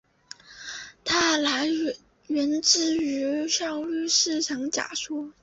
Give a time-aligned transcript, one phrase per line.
[1.05, 1.37] 它
[2.25, 5.31] 源自于效率市场假说。